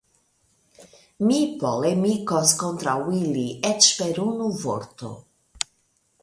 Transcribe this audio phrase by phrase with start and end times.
[1.25, 5.13] Mi polemikos kontraŭ ili eĉ per unu vorto.